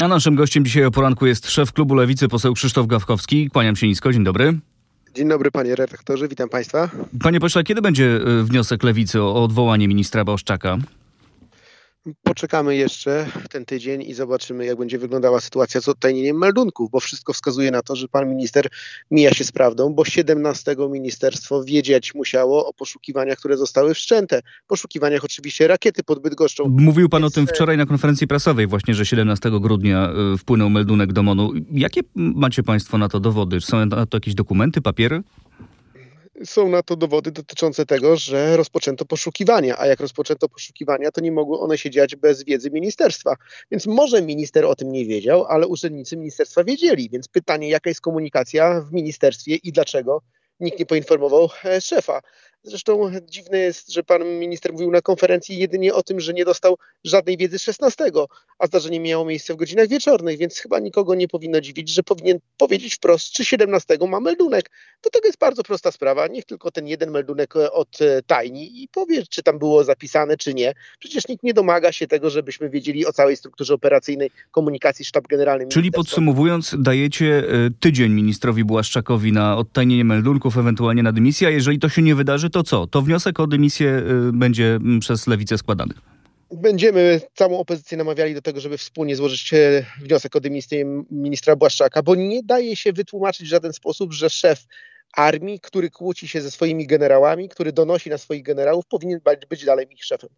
[0.00, 3.50] A naszym gościem dzisiaj o poranku jest szef klubu Lewicy, poseł Krzysztof Gawkowski.
[3.50, 4.58] Kłaniam się nisko, dzień dobry.
[5.14, 6.90] Dzień dobry panie redaktorze, witam państwa.
[7.22, 10.78] Panie pośle, kiedy będzie y, wniosek Lewicy o odwołanie ministra Błaszczaka?
[12.22, 17.32] Poczekamy jeszcze ten tydzień i zobaczymy, jak będzie wyglądała sytuacja z odtajnieniem meldunków, bo wszystko
[17.32, 18.68] wskazuje na to, że pan minister
[19.10, 24.40] mija się z prawdą, bo 17 ministerstwo wiedzieć musiało o poszukiwaniach, które zostały wszczęte.
[24.66, 26.68] Poszukiwaniach oczywiście rakiety pod Bydgoszczą.
[26.68, 27.32] Mówił pan Więc...
[27.32, 31.22] o tym e, wczoraj na konferencji prasowej, właśnie, że 17 grudnia y, wpłynął meldunek do
[31.22, 31.52] MONU.
[31.70, 33.60] Jakie macie państwo na to dowody?
[33.60, 35.22] Są na to jakieś dokumenty, papiery?
[36.44, 41.32] Są na to dowody dotyczące tego, że rozpoczęto poszukiwania, a jak rozpoczęto poszukiwania, to nie
[41.32, 43.36] mogły one się dziać bez wiedzy ministerstwa.
[43.70, 47.10] Więc może minister o tym nie wiedział, ale urzędnicy ministerstwa wiedzieli.
[47.10, 50.22] Więc pytanie, jaka jest komunikacja w ministerstwie i dlaczego
[50.60, 52.20] nikt nie poinformował e, szefa.
[52.66, 56.76] Zresztą dziwne jest, że pan minister mówił na konferencji jedynie o tym, że nie dostał
[57.04, 58.04] żadnej wiedzy 16,
[58.58, 62.38] a zdarzenie miało miejsce w godzinach wieczornych, więc chyba nikogo nie powinno dziwić, że powinien
[62.56, 64.70] powiedzieć wprost, czy 17 ma meldunek.
[65.02, 66.26] Do tego jest bardzo prosta sprawa.
[66.26, 70.54] Niech tylko ten jeden meldunek od e, tajni i powie, czy tam było zapisane, czy
[70.54, 70.72] nie.
[70.98, 75.66] Przecież nikt nie domaga się tego, żebyśmy wiedzieli o całej strukturze operacyjnej komunikacji sztab generalny.
[75.68, 81.78] Czyli podsumowując, dajecie e, tydzień ministrowi Błaszczakowi na odtajnienie meldunków, ewentualnie na dymisję, a jeżeli
[81.78, 82.86] to się nie wydarzy, to co?
[82.86, 85.94] To wniosek o dymisję y, będzie mm, przez lewicę składany.
[86.52, 92.02] Będziemy całą opozycję namawiali do tego, żeby wspólnie złożyć e, wniosek o dymisję ministra Błaszczaka,
[92.02, 94.66] bo nie daje się wytłumaczyć w żaden sposób, że szef
[95.12, 99.86] armii, który kłóci się ze swoimi generałami, który donosi na swoich generałów, powinien być dalej
[99.90, 100.30] ich szefem.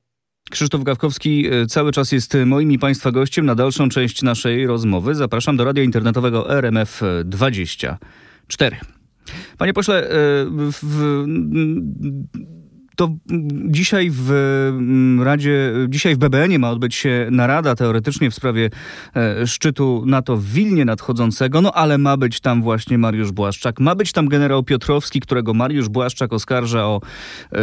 [0.51, 5.15] Krzysztof Gawkowski y, cały czas jest moim i Państwa gościem na dalszą część naszej rozmowy.
[5.15, 8.96] Zapraszam do radia internetowego RMF24.
[9.59, 10.09] Panie pośle, e,
[10.73, 11.25] w,
[12.97, 13.17] to
[13.69, 18.71] dzisiaj w mm, Radzie, dzisiaj w BBN ma odbyć się narada teoretycznie w sprawie
[19.17, 23.95] e, szczytu NATO w Wilnie nadchodzącego, no ale ma być tam właśnie Mariusz Błaszczak, ma
[23.95, 27.01] być tam generał Piotrowski, którego Mariusz Błaszczak oskarża o,
[27.53, 27.59] e,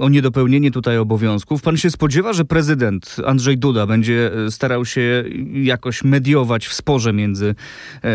[0.00, 1.62] o niedopełnienie tutaj obowiązków.
[1.62, 7.54] Pan się spodziewa, że prezydent Andrzej Duda będzie starał się jakoś mediować w sporze między,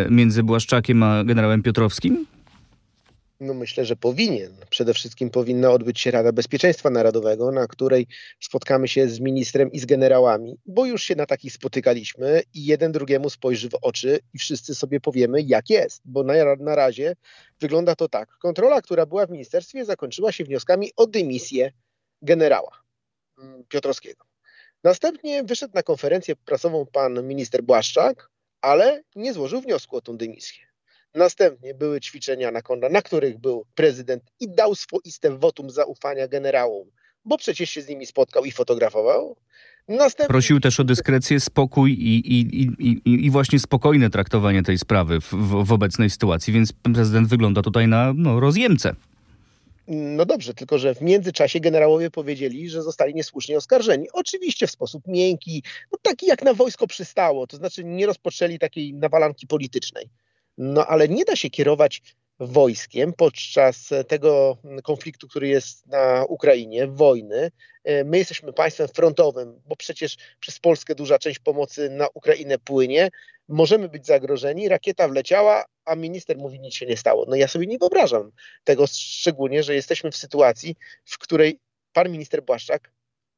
[0.10, 2.26] między Błaszczakiem a generałem Piotrowskim?
[3.40, 4.58] No myślę, że powinien.
[4.70, 8.08] Przede wszystkim powinna odbyć się Rada Bezpieczeństwa Narodowego, na której
[8.40, 12.92] spotkamy się z ministrem i z generałami, bo już się na takich spotykaliśmy i jeden
[12.92, 16.02] drugiemu spojrzy w oczy i wszyscy sobie powiemy, jak jest.
[16.06, 17.16] Bo na, na razie
[17.60, 18.30] wygląda to tak.
[18.30, 21.72] Kontrola, która była w ministerstwie, zakończyła się wnioskami o dymisję
[22.22, 22.84] generała
[23.40, 24.26] mm, Piotrowskiego.
[24.84, 28.30] Następnie wyszedł na konferencję prasową pan minister Błaszczak,
[28.62, 30.67] ale nie złożył wniosku o tą dymisję.
[31.18, 36.88] Następnie były ćwiczenia na konda, na których był prezydent i dał swoiste wotum zaufania generałom,
[37.26, 39.36] bo przecież się z nimi spotkał i fotografował.
[39.88, 40.28] Następnie...
[40.28, 45.34] Prosił też o dyskrecję, spokój i, i, i, i, właśnie spokojne traktowanie tej sprawy w,
[45.34, 48.96] w, w obecnej sytuacji, więc prezydent wygląda tutaj na no, rozjemcę.
[49.88, 54.08] No dobrze, tylko że w międzyczasie generałowie powiedzieli, że zostali niesłusznie oskarżeni.
[54.14, 58.94] Oczywiście w sposób miękki, no taki jak na wojsko przystało, to znaczy nie rozpoczęli takiej
[58.94, 60.10] nawalanki politycznej.
[60.58, 62.02] No ale nie da się kierować
[62.40, 67.52] wojskiem podczas tego konfliktu, który jest na Ukrainie, wojny.
[67.84, 73.10] E, my jesteśmy państwem frontowym, bo przecież przez Polskę duża część pomocy na Ukrainę płynie.
[73.48, 77.26] Możemy być zagrożeni, rakieta wleciała, a minister mówi, nic się nie stało.
[77.28, 78.32] No ja sobie nie wyobrażam
[78.64, 80.76] tego, szczególnie, że jesteśmy w sytuacji,
[81.06, 81.60] w której
[81.94, 82.92] pan minister Błaszczak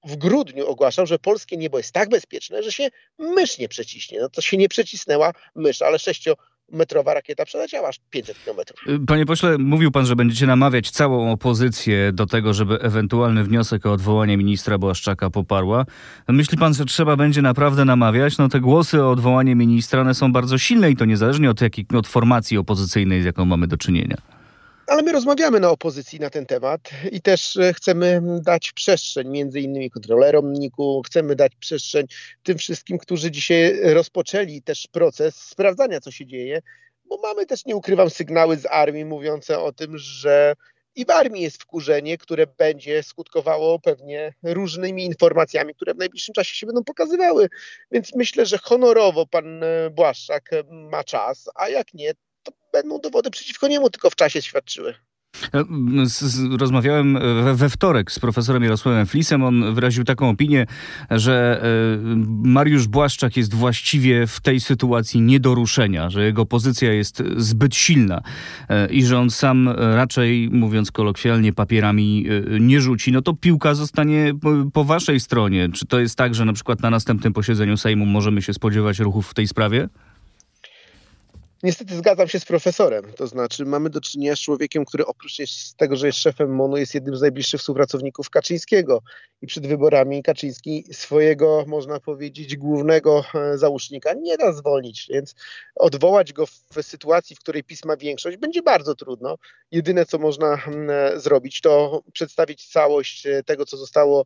[0.03, 4.19] w grudniu ogłaszał, że polskie niebo jest tak bezpieczne, że się mysz nie przeciśnie.
[4.19, 6.35] No to się nie przecisnęła mysz, ale sześcio
[6.71, 8.79] metrowa rakieta przeleciała aż 500 kilometrów.
[9.07, 13.91] Panie pośle, mówił pan, że będziecie namawiać całą opozycję do tego, żeby ewentualny wniosek o
[13.91, 15.85] odwołanie ministra Błaszczaka poparła.
[16.27, 18.37] Myśli pan, że trzeba będzie naprawdę namawiać?
[18.37, 21.85] No te głosy o odwołanie ministra, one są bardzo silne i to niezależnie od, jakiej,
[21.93, 24.38] od formacji opozycyjnej, z jaką mamy do czynienia
[24.89, 29.59] ale my rozmawiamy na opozycji na ten temat i też e, chcemy dać przestrzeń między
[29.59, 32.05] innymi kontrolerom NIK-u, chcemy dać przestrzeń
[32.43, 36.61] tym wszystkim, którzy dzisiaj rozpoczęli też proces sprawdzania, co się dzieje,
[37.05, 40.55] bo mamy też, nie ukrywam, sygnały z armii mówiące o tym, że
[40.95, 46.55] i w armii jest wkurzenie, które będzie skutkowało pewnie różnymi informacjami, które w najbliższym czasie
[46.55, 47.49] się będą pokazywały.
[47.91, 52.11] Więc myślę, że honorowo pan e, Błaszczak ma czas, a jak nie,
[52.81, 54.93] będą dowody przeciwko niemu tylko w czasie świadczyły.
[56.59, 57.19] Rozmawiałem
[57.53, 59.43] we wtorek z profesorem Jarosławem Flisem.
[59.43, 60.65] On wyraził taką opinię,
[61.11, 61.63] że
[62.43, 67.75] Mariusz Błaszczak jest właściwie w tej sytuacji nie do ruszenia, że jego pozycja jest zbyt
[67.75, 68.21] silna
[68.89, 72.25] i że on sam raczej, mówiąc kolokwialnie, papierami
[72.59, 73.11] nie rzuci.
[73.11, 74.33] No to piłka zostanie
[74.73, 75.69] po waszej stronie.
[75.73, 79.29] Czy to jest tak, że na przykład na następnym posiedzeniu Sejmu możemy się spodziewać ruchów
[79.29, 79.89] w tej sprawie?
[81.63, 83.13] Niestety zgadzam się z profesorem.
[83.15, 85.37] To znaczy, mamy do czynienia z człowiekiem, który oprócz
[85.77, 89.01] tego, że jest szefem MONU, jest jednym z najbliższych współpracowników Kaczyńskiego.
[89.41, 95.07] I przed wyborami Kaczyński swojego, można powiedzieć, głównego e, załóżnika nie da zwolnić.
[95.09, 95.35] Więc
[95.75, 99.35] odwołać go w sytuacji, w której PiS ma większość, będzie bardzo trudno.
[99.71, 104.25] Jedyne, co można e, zrobić, to przedstawić całość e, tego, co zostało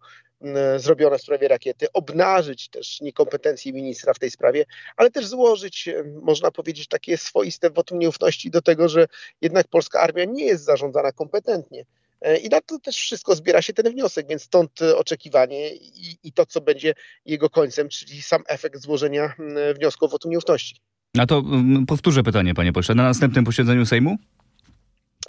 [0.78, 4.66] zrobione w sprawie rakiety, obnażyć też niekompetencje ministra w tej sprawie,
[4.98, 9.07] ale też złożyć, e, można powiedzieć, takie swoiste wotum nieufności do tego, że
[9.42, 11.86] jednak polska armia nie jest zarządzana kompetentnie.
[12.22, 16.31] E, I na to też wszystko zbiera się ten wniosek, więc stąd oczekiwanie i, i
[16.31, 16.94] to, co będzie
[17.25, 19.34] jego końcem, czyli sam efekt złożenia
[19.75, 20.75] wniosku o wotum nieufności.
[21.18, 21.44] A to
[21.88, 22.96] powtórzę pytanie, panie pośle.
[22.96, 24.18] Na następnym posiedzeniu Sejmu?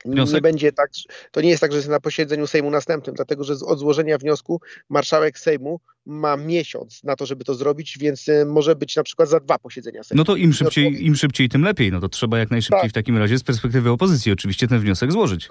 [0.04, 0.34] Wniosek?
[0.34, 0.90] Nie będzie tak,
[1.30, 4.60] to nie jest tak, że jest na posiedzeniu Sejmu następnym, dlatego że od złożenia wniosku
[4.88, 9.28] marszałek Sejmu ma miesiąc na to, żeby to zrobić, więc e, może być na przykład
[9.28, 10.18] za dwa posiedzenia Sejmu.
[10.18, 11.92] No to im szybciej, im szybciej tym lepiej.
[11.92, 12.90] No to trzeba jak najszybciej tak.
[12.90, 15.48] w takim razie z perspektywy opozycji oczywiście ten wniosek złożyć.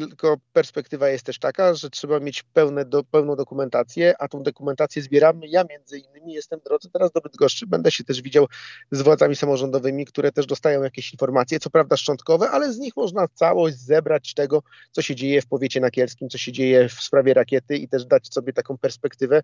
[0.00, 5.02] Tylko perspektywa jest też taka, że trzeba mieć pełne do, pełną dokumentację, a tą dokumentację
[5.02, 5.46] zbieramy.
[5.48, 8.46] Ja między innymi jestem w drodze teraz do Bydgoszczy, będę się też widział
[8.90, 13.28] z władzami samorządowymi, które też dostają jakieś informacje, co prawda szczątkowe, ale z nich można
[13.28, 17.76] całość zebrać tego, co się dzieje w powiecie nakielskim, co się dzieje w sprawie rakiety
[17.76, 19.42] i też dać sobie taką perspektywę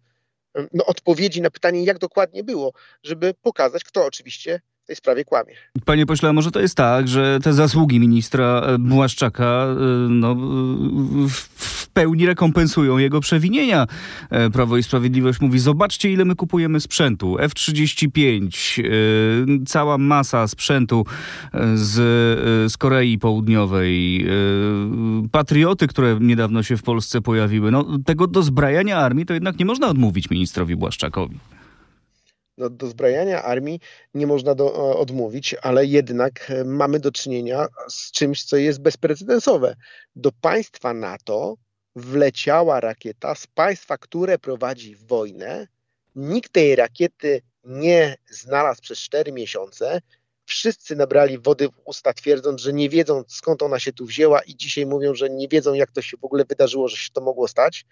[0.73, 2.73] no, odpowiedzi na pytanie, jak dokładnie było,
[3.03, 4.61] żeby pokazać, kto oczywiście
[4.91, 5.53] tej sprawie kłamie.
[5.85, 9.77] Panie pośle, a może to jest tak, że te zasługi ministra e, Błaszczaka e,
[10.09, 10.37] no,
[11.29, 13.87] w pełni rekompensują jego przewinienia.
[14.31, 17.39] E, Prawo i Sprawiedliwość mówi, zobaczcie ile my kupujemy sprzętu.
[17.39, 18.83] F-35,
[19.67, 21.07] cała masa sprzętu
[21.75, 21.93] z,
[22.73, 24.27] z Korei Południowej,
[25.33, 27.71] patrioty, które niedawno się w Polsce pojawiły.
[27.71, 31.39] No, tego dozbrajania armii to jednak nie można odmówić ministrowi Błaszczakowi
[32.59, 33.81] do, do zbrajania armii
[34.15, 38.81] nie można do, e, odmówić, ale jednak e, mamy do czynienia z czymś, co jest
[38.81, 39.77] bezprecedensowe.
[40.17, 41.57] Do państwa NATO
[41.97, 45.67] wleciała rakieta z państwa, które prowadzi wojnę.
[46.17, 50.01] Nikt tej rakiety nie znalazł przez 4 miesiące.
[50.47, 54.57] Wszyscy nabrali wody w usta, twierdząc, że nie wiedzą skąd ona się tu wzięła, i
[54.57, 57.49] dzisiaj mówią, że nie wiedzą, jak to się w ogóle wydarzyło, że się to mogło
[57.49, 57.87] stać.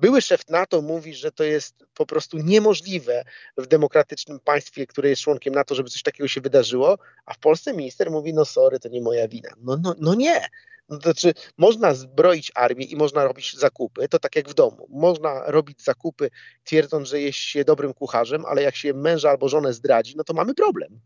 [0.00, 3.24] Były szef NATO mówi, że to jest po prostu niemożliwe
[3.56, 7.74] w demokratycznym państwie, które jest członkiem NATO, żeby coś takiego się wydarzyło, a w Polsce
[7.74, 9.50] minister mówi, no sorry, to nie moja wina.
[9.60, 10.48] No, no, no nie.
[10.88, 14.86] No to znaczy, można zbroić armię i można robić zakupy, to tak jak w domu.
[14.90, 16.30] Można robić zakupy
[16.64, 20.34] twierdząc, że jest się dobrym kucharzem, ale jak się męża albo żonę zdradzi, no to
[20.34, 21.00] mamy problem.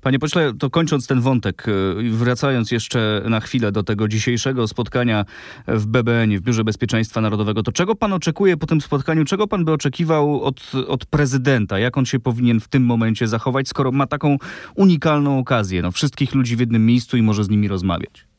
[0.00, 5.24] Panie pośle, to kończąc ten wątek, y, wracając jeszcze na chwilę do tego dzisiejszego spotkania
[5.66, 9.24] w BBN, w Biurze Bezpieczeństwa Narodowego, to czego pan oczekuje po tym spotkaniu?
[9.24, 11.78] Czego pan by oczekiwał od, od prezydenta?
[11.78, 14.36] Jak on się powinien w tym momencie zachować, skoro ma taką
[14.76, 15.82] unikalną okazję?
[15.82, 18.30] No, wszystkich ludzi w jednym miejscu i może z nimi rozmawiać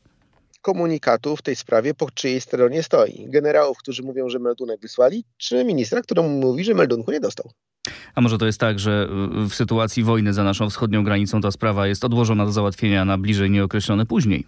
[0.62, 3.26] komunikatu w tej sprawie, po czyjej stronie stoi.
[3.28, 7.50] Generałów, którzy mówią, że meldunek wysłali, czy ministra, który mówi, że meldunku nie dostał.
[8.14, 9.08] A może to jest tak, że
[9.50, 13.50] w sytuacji wojny za naszą wschodnią granicą ta sprawa jest odłożona do załatwienia na bliżej
[13.50, 14.46] nieokreślone później?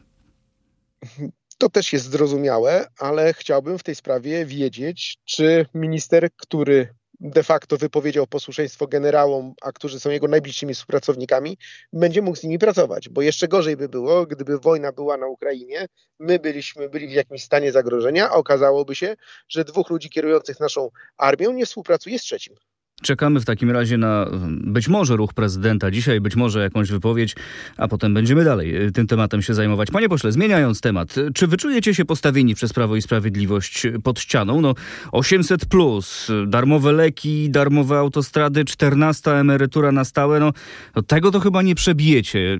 [1.58, 6.88] To też jest zrozumiałe, ale chciałbym w tej sprawie wiedzieć, czy minister, który
[7.20, 11.58] de facto wypowiedział posłuszeństwo generałom, a którzy są jego najbliższymi współpracownikami,
[11.93, 13.08] będzie mógł z nimi pracować.
[13.08, 15.86] Bo jeszcze gorzej by było, gdyby wojna była na Ukrainie,
[16.19, 19.17] my byliśmy byli w jakimś stanie zagrożenia, a okazałoby się,
[19.48, 22.55] że dwóch ludzi kierujących naszą armią nie współpracuje z trzecim.
[23.03, 27.36] Czekamy w takim razie na być może ruch prezydenta dzisiaj, być może jakąś wypowiedź,
[27.77, 29.91] a potem będziemy dalej y, tym tematem się zajmować.
[29.91, 34.60] Panie pośle, zmieniając temat, czy wyczujecie się postawieni przez Prawo i Sprawiedliwość pod ścianą?
[34.60, 34.74] No
[35.13, 40.53] 800 plus, darmowe leki, darmowe autostrady, 14 emerytura na stałe, no,
[40.96, 42.39] no tego to chyba nie przebijecie.
[42.39, 42.58] Y,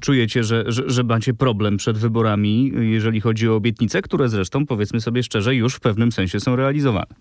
[0.00, 5.00] czujecie, że, że, że macie problem przed wyborami, jeżeli chodzi o obietnice, które zresztą, powiedzmy
[5.00, 7.14] sobie szczerze, już w pewnym sensie są realizowane.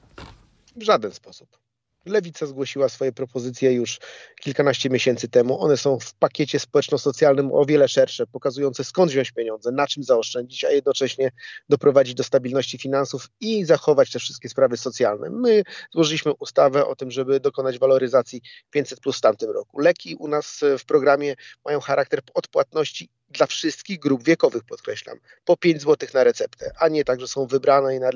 [0.76, 1.67] W żaden sposób.
[2.08, 4.00] Lewica zgłosiła swoje propozycje już
[4.42, 5.62] kilkanaście miesięcy temu.
[5.62, 10.64] One są w pakiecie społeczno-socjalnym o wiele szersze, pokazujące skąd wziąć pieniądze, na czym zaoszczędzić,
[10.64, 11.32] a jednocześnie
[11.70, 15.30] doprowadzić do stabilności finansów i zachować te wszystkie sprawy socjalne.
[15.30, 19.80] My złożyliśmy ustawę o tym, żeby dokonać waloryzacji 500 plus w tamtym roku.
[19.80, 21.36] Leki u nas w programie
[21.66, 27.04] mają charakter odpłatności dla wszystkich grup wiekowych, podkreślam, po 5 zł na receptę, a nie
[27.04, 28.10] tak, że są wybrane i na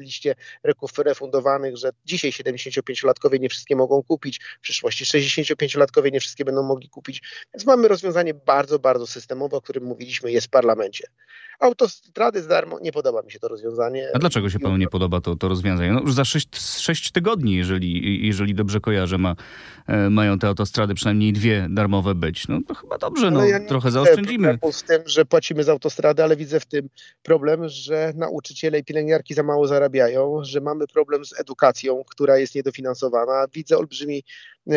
[0.00, 0.34] liście
[0.98, 6.88] refundowanych, że dzisiaj 75-latkowie nie wszystkie mogą kupić, w przyszłości 65-latkowie nie wszystkie będą mogli
[6.88, 7.22] kupić.
[7.54, 11.06] Więc mamy rozwiązanie bardzo, bardzo systemowe, o którym mówiliśmy, jest w parlamencie.
[11.60, 14.08] Autostrady za darmo, nie podoba mi się to rozwiązanie.
[14.14, 15.92] A dlaczego się panu nie podoba to, to rozwiązanie?
[15.92, 16.48] No już za 6,
[16.80, 19.36] 6 tygodni, jeżeli, jeżeli dobrze kojarzę, ma,
[19.86, 22.48] e, mają te autostrady przynajmniej dwie darmowe być.
[22.48, 24.41] No to chyba dobrze, no, ja trochę zaoszczędzimy.
[24.72, 26.88] Z tym, że płacimy za autostradę, ale widzę w tym
[27.22, 32.54] problem, że nauczyciele i pielęgniarki za mało zarabiają, że mamy problem z edukacją, która jest
[32.54, 33.46] niedofinansowana.
[33.52, 34.24] Widzę olbrzymi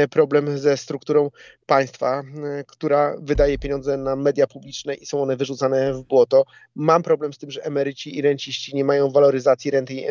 [0.10, 1.32] problem ze strukturą
[1.66, 6.46] państwa, e, która wydaje pieniądze na media publiczne i są one wyrzucane w błoto.
[6.76, 10.06] Mam problem z tym, że emeryci i renciści nie mają waloryzacji renty i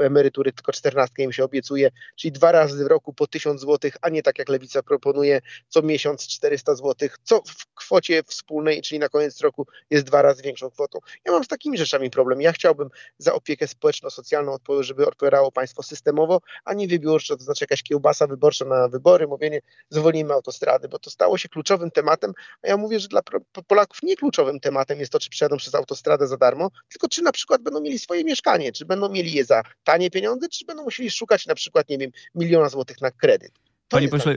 [0.00, 4.08] emerytury, tylko czternastkę im się obiecuje, czyli dwa razy w roku po tysiąc złotych, a
[4.08, 9.08] nie tak jak Lewica proponuje, co miesiąc 400 złotych, co w kwocie wspólnej, czyli na
[9.08, 10.98] koniec roku jest dwa razy większą kwotą.
[11.24, 12.40] Ja mam z takimi rzeczami problem.
[12.40, 12.88] Ja chciałbym
[13.18, 18.64] za opiekę społeczno-socjalną, żeby odpowiadało państwo systemowo, a nie wybiórczo, to znaczy jakaś kiełbasa wyborcza
[18.64, 23.00] na wybory, wybory, mówienie zwolnimy autostrady, bo to stało się kluczowym tematem, a ja mówię,
[23.00, 23.22] że dla
[23.66, 27.32] Polaków nie kluczowym tematem jest to, czy przejadą przez autostradę za darmo, tylko czy na
[27.32, 31.10] przykład będą mieli swoje mieszkanie, czy będą mieli je za tanie pieniądze, czy będą musieli
[31.10, 33.52] szukać na przykład, nie wiem, miliona złotych na kredyt.
[33.92, 34.36] Panie pośle,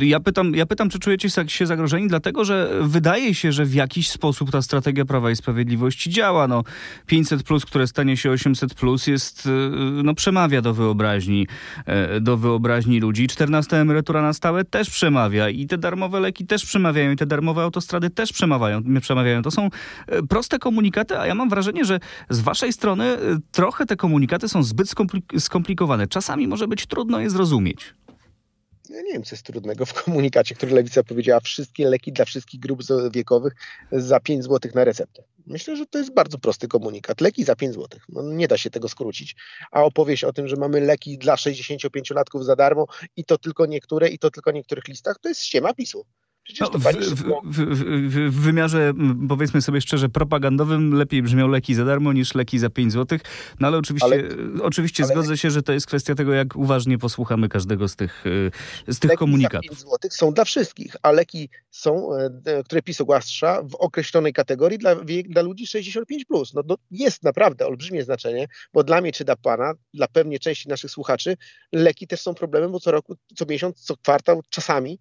[0.00, 4.10] ja pytam, ja pytam, czy czujecie się zagrożeni, dlatego że wydaje się, że w jakiś
[4.10, 6.48] sposób ta strategia Prawa i Sprawiedliwości działa.
[6.48, 6.62] No,
[7.06, 9.50] 500, plus, które stanie się 800, plus jest, y,
[10.04, 11.46] no, przemawia do wyobraźni,
[11.86, 13.26] e, do wyobraźni ludzi.
[13.26, 17.62] 14 emerytura na stałe też przemawia i te darmowe leki też przemawiają, i te darmowe
[17.62, 18.82] autostrady też przemawiają.
[19.00, 19.42] przemawiają.
[19.42, 19.68] To są
[20.06, 23.18] e, proste komunikaty, a ja mam wrażenie, że z waszej strony e,
[23.52, 24.94] trochę te komunikaty są zbyt
[25.38, 26.06] skomplikowane.
[26.06, 27.94] Czasami może być trudno je zrozumieć.
[28.94, 32.60] Ja nie wiem, co jest trudnego w komunikacie, który Lewica powiedziała wszystkie leki dla wszystkich
[32.60, 33.52] grup wiekowych
[33.92, 35.22] za 5 zł na receptę.
[35.46, 37.20] Myślę, że to jest bardzo prosty komunikat.
[37.20, 38.00] Leki za 5 zł.
[38.08, 39.36] No, nie da się tego skrócić.
[39.70, 42.86] A opowieść o tym, że mamy leki dla 65-latków za darmo
[43.16, 46.04] i to tylko niektóre, i to tylko niektórych listach, to jest ściema PiSu.
[46.60, 48.92] No, w, w, w, w, wymiarze,
[49.28, 53.18] powiedzmy sobie szczerze, propagandowym lepiej brzmią leki za darmo niż leki za 5 zł.
[53.60, 54.22] No ale oczywiście, ale,
[54.62, 58.24] oczywiście ale zgodzę się, że to jest kwestia tego, jak uważnie posłuchamy każdego z tych,
[58.86, 59.70] e, z tych leki komunikatów.
[59.70, 62.14] Leki za 5 zł są dla wszystkich, a leki są,
[62.46, 64.96] e, które PiS ogłasza w określonej kategorii dla,
[65.28, 66.24] dla ludzi 65+.
[66.28, 66.54] Plus.
[66.54, 70.68] No, no, jest naprawdę olbrzymie znaczenie, bo dla mnie czy dla pana, dla pewnie części
[70.68, 71.36] naszych słuchaczy,
[71.72, 74.98] leki też są problemem, bo co roku, co miesiąc, co kwartał, czasami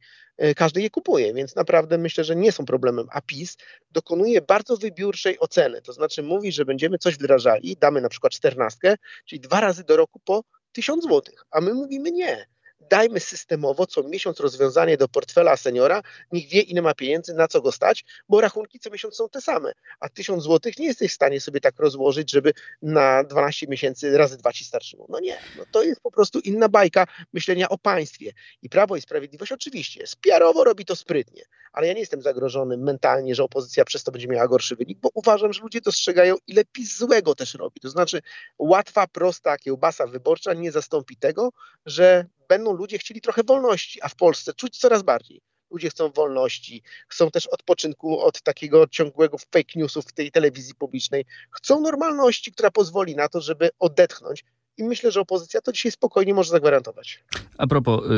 [0.55, 3.07] każdy je kupuje, więc naprawdę myślę, że nie są problemem.
[3.11, 3.57] A PiS
[3.91, 8.95] dokonuje bardzo wybiórczej oceny, to znaczy mówi, że będziemy coś wdrażali, damy na przykład czternastkę,
[9.25, 12.52] czyli dwa razy do roku po tysiąc złotych, a my mówimy nie
[12.89, 17.61] dajmy systemowo co miesiąc rozwiązanie do portfela seniora, niech wie ile ma pieniędzy, na co
[17.61, 21.15] go stać, bo rachunki co miesiąc są te same, a tysiąc złotych nie jesteś w
[21.15, 25.05] stanie sobie tak rozłożyć, żeby na 12 miesięcy razy dwa ci starczyło.
[25.09, 28.31] No nie, no to jest po prostu inna bajka myślenia o państwie.
[28.61, 33.35] I Prawo i Sprawiedliwość oczywiście spiarowo robi to sprytnie, ale ja nie jestem zagrożony mentalnie,
[33.35, 36.97] że opozycja przez to będzie miała gorszy wynik, bo uważam, że ludzie dostrzegają, ile PiS
[36.97, 37.79] złego też robi.
[37.81, 38.21] To znaczy
[38.59, 41.51] łatwa, prosta kiełbasa wyborcza nie zastąpi tego,
[41.85, 45.41] że będą ludzie chcieli trochę wolności, a w Polsce czuć coraz bardziej.
[45.71, 51.25] Ludzie chcą wolności, chcą też odpoczynku od takiego ciągłego fake newsów w tej telewizji publicznej.
[51.51, 54.43] Chcą normalności, która pozwoli na to, żeby odetchnąć
[54.77, 57.23] i myślę, że opozycja to dzisiaj spokojnie może zagwarantować.
[57.57, 58.09] A propos, y,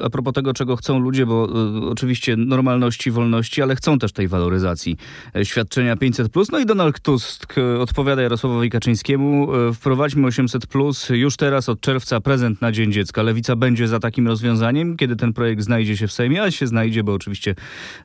[0.00, 1.48] y, a propos tego, czego chcą ludzie, bo
[1.86, 4.96] y, oczywiście normalności, wolności, ale chcą też tej waloryzacji
[5.36, 6.32] e, świadczenia 500.
[6.52, 10.62] No i Donald Tusk odpowiada Jarosławowi Kaczyńskiemu: e, wprowadźmy 800,
[11.10, 13.22] już teraz od czerwca prezent na Dzień Dziecka.
[13.22, 17.04] Lewica będzie za takim rozwiązaniem, kiedy ten projekt znajdzie się w Sejmie, a się znajdzie,
[17.04, 17.54] bo oczywiście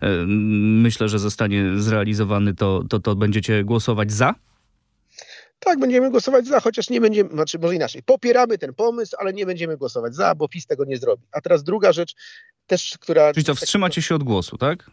[0.02, 4.36] e, myślę, że zostanie zrealizowany, to, to, to będziecie głosować za?
[5.60, 9.46] Tak, będziemy głosować za, chociaż nie będziemy, znaczy może inaczej, popieramy ten pomysł, ale nie
[9.46, 11.24] będziemy głosować za, bo PiS tego nie zrobi.
[11.32, 12.16] A teraz druga rzecz,
[12.68, 13.34] też, która...
[13.34, 14.92] Czyli co, wstrzymacie się od głosu, tak?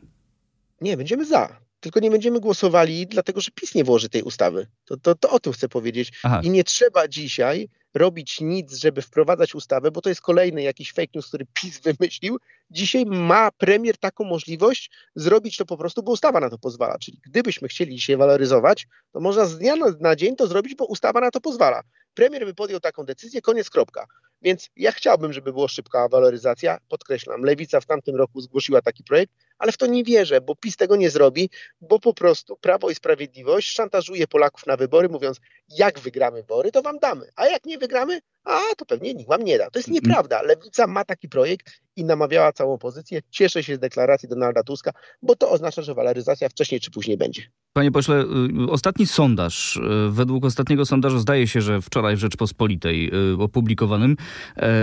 [0.81, 1.61] Nie, będziemy za.
[1.85, 4.67] Tylko nie będziemy głosowali, dlatego że PiS nie włoży tej ustawy.
[4.85, 6.13] To, to, to o tym chcę powiedzieć.
[6.23, 6.41] Aha.
[6.45, 11.13] I nie trzeba dzisiaj robić nic, żeby wprowadzać ustawę, bo to jest kolejny jakiś fake
[11.15, 12.39] news, który PiS wymyślił.
[12.71, 16.99] Dzisiaj ma premier taką możliwość zrobić to po prostu, bo ustawa na to pozwala.
[16.99, 21.21] Czyli gdybyśmy chcieli dzisiaj waloryzować, to można z dnia na dzień to zrobić, bo ustawa
[21.21, 21.83] na to pozwala.
[22.15, 24.07] Premier by podjął taką decyzję, koniec, kropka.
[24.43, 26.79] Więc ja chciałbym, żeby była szybka waloryzacja.
[26.89, 30.77] Podkreślam, Lewica w tamtym roku zgłosiła taki projekt, ale w to nie wierzę, bo PiS
[30.77, 36.01] tego nie zrobi, bo po prostu Prawo i Sprawiedliwość szantażuje Polaków na wybory, mówiąc, jak
[36.01, 39.59] wygramy wybory, to wam damy, a jak nie wygramy, a to pewnie nikt wam nie
[39.59, 39.71] da.
[39.71, 40.43] To jest nieprawda.
[40.43, 43.21] Lewica ma taki projekt i namawiała całą opozycję.
[43.31, 44.91] Cieszę się z deklaracji Donalda Tuska,
[45.23, 47.43] bo to oznacza, że waloryzacja wcześniej czy później będzie.
[47.73, 48.25] Panie pośle,
[48.67, 49.81] y, ostatni sondaż, y,
[50.11, 54.17] według ostatniego sondażu zdaje się, że wczoraj w Rzeczpospolitej y, opublikowanym,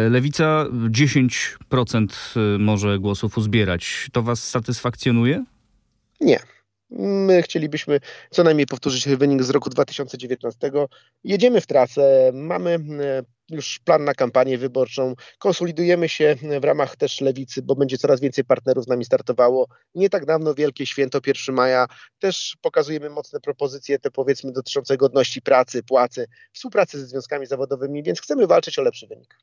[0.10, 2.08] Lewica 10%
[2.60, 4.08] może głosów uzbierać.
[4.12, 5.44] To was satysfakcjonuje?
[6.22, 6.39] Nie.
[6.89, 8.00] My chcielibyśmy
[8.30, 10.72] co najmniej powtórzyć wynik z roku 2019.
[11.24, 12.80] Jedziemy w trasę, mamy
[13.51, 15.15] już plan na kampanię wyborczą.
[15.39, 19.67] Konsolidujemy się w ramach też lewicy, bo będzie coraz więcej partnerów z nami startowało.
[19.96, 21.88] Nie tak dawno Wielkie Święto 1 maja.
[22.20, 28.22] Też pokazujemy mocne propozycje, te powiedzmy dotyczące godności pracy, płacy, współpracy ze związkami zawodowymi, więc
[28.22, 29.38] chcemy walczyć o lepszy wynik.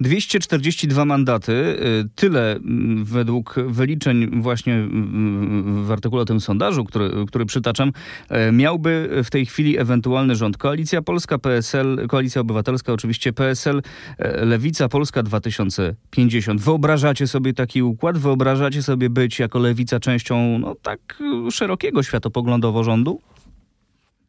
[0.00, 7.10] 242 mandaty, y, tyle mm, według wyliczeń właśnie mm, w artykule o tym sondażu, który,
[7.26, 7.92] który przytaczam,
[8.28, 10.56] e, miałby w tej chwili ewentualny rząd.
[10.56, 16.60] Koalicja Polska, PSL, Koalicja Obywatelska oczywiście PSL, e, Lewica Polska 2050.
[16.60, 18.18] Wyobrażacie sobie taki układ?
[18.18, 23.20] Wyobrażacie sobie być jako Lewica częścią no, tak szerokiego światopoglądowo rządu?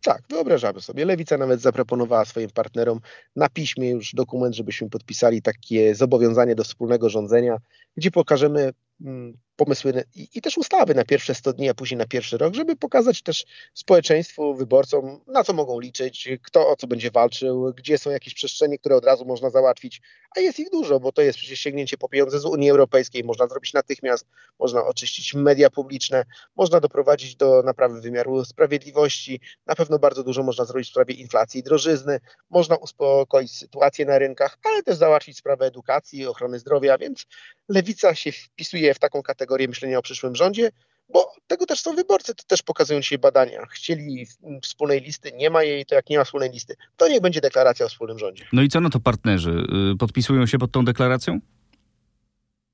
[0.03, 1.05] Tak, wyobrażamy sobie.
[1.05, 3.00] Lewica nawet zaproponowała swoim partnerom
[3.36, 7.58] na piśmie już dokument, żebyśmy podpisali takie zobowiązanie do wspólnego rządzenia,
[7.98, 9.34] gdzie pokażemy mm,
[9.65, 12.75] pomysły i, i, też ustawy na pierwsze 100 dni, a później na pierwszy rok, żeby
[12.75, 18.12] pokazać też społeczeństwu, wyborcom, na co mogą liczyć, kto o co będzie walczył, gdzie są
[18.12, 20.01] jakieś przestrzenie, które od razu można załatwić,
[20.38, 23.48] a jest ich dużo, bo to jest przecież sięgnięcie po pieniądze z Unii Europejskiej, można
[23.48, 24.27] zrobić natychmiast,
[24.60, 30.65] można oczyścić media publiczne, można doprowadzić do naprawy wymiaru sprawiedliwości, na pewno bardzo dużo można
[30.65, 35.65] zrobić w sprawie inflacji i drożyzny, można uspokoić sytuację na rynkach, ale też załatwić sprawę
[35.65, 37.25] edukacji, ochrony zdrowia, więc
[37.70, 40.72] lewica się wpisuje w taką kategorię, kategorię myślenia o przyszłym rządzie,
[41.10, 43.65] bo tego też są wyborcy, to też pokazują dzisiaj badania.
[43.65, 44.27] Chcieli
[44.62, 47.86] wspólnej listy, nie ma jej, to jak nie ma wspólnej listy, to niech będzie deklaracja
[47.86, 48.45] o wspólnym rządzie.
[48.53, 49.65] No i co na to partnerzy?
[49.93, 51.39] Y, podpisują się pod tą deklaracją?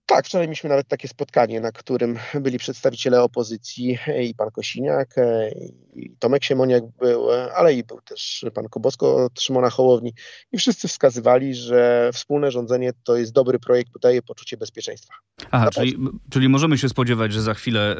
[0.09, 3.97] Tak, wczoraj mieliśmy nawet takie spotkanie, na którym byli przedstawiciele opozycji
[4.29, 5.15] i pan Kosiniak,
[5.95, 10.13] i Tomek Siemoniak był, ale i był też pan Kobosko od Szymona Hołowni
[10.51, 15.13] i wszyscy wskazywali, że wspólne rządzenie to jest dobry projekt, bo daje poczucie bezpieczeństwa.
[15.51, 15.97] Aha, czyli,
[16.29, 17.95] czyli możemy się spodziewać, że za chwilę,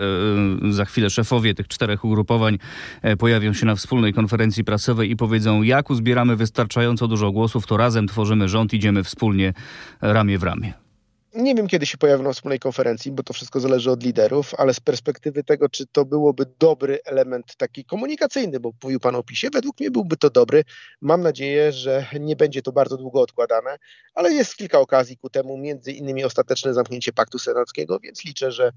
[0.68, 2.58] e, za chwilę szefowie tych czterech ugrupowań
[3.02, 7.78] e, pojawią się na wspólnej konferencji prasowej i powiedzą, jak uzbieramy wystarczająco dużo głosów, to
[7.78, 9.54] razem tworzymy rząd, idziemy wspólnie
[10.02, 10.89] ramię w ramię.
[11.36, 14.74] Nie wiem, kiedy się pojawią na wspólnej konferencji, bo to wszystko zależy od liderów, ale
[14.74, 19.50] z perspektywy tego, czy to byłoby dobry element taki komunikacyjny, bo mówił Pan o PiSie,
[19.54, 20.64] według mnie byłby to dobry.
[21.02, 23.78] Mam nadzieję, że nie będzie to bardzo długo odkładane,
[24.14, 28.72] ale jest kilka okazji ku temu, między innymi ostateczne zamknięcie paktu senackiego, więc liczę, że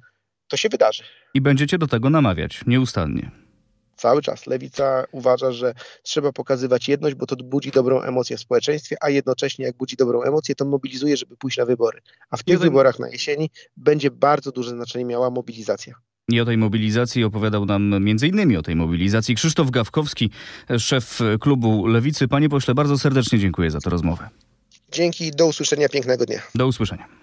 [0.49, 1.03] to się wydarzy.
[1.35, 3.31] I będziecie do tego namawiać nieustannie.
[3.97, 4.47] Cały czas.
[4.47, 9.65] Lewica uważa, że trzeba pokazywać jedność, bo to budzi dobrą emocję w społeczeństwie, a jednocześnie
[9.65, 12.01] jak budzi dobrą emocję, to mobilizuje, żeby pójść na wybory.
[12.31, 15.95] A w tych wyborach na jesieni będzie bardzo duże znaczenie miała mobilizacja.
[16.29, 20.31] I o tej mobilizacji opowiadał nam między innymi o tej mobilizacji Krzysztof Gawkowski,
[20.79, 22.29] szef klubu Lewicy.
[22.29, 24.29] Panie pośle, bardzo serdecznie dziękuję za tę rozmowę.
[24.93, 26.43] Dzięki, do usłyszenia, pięknego dnia.
[26.55, 27.22] Do usłyszenia.